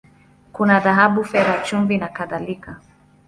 [0.59, 2.77] Kuna dhahabu, fedha, chumvi, na kadhalika.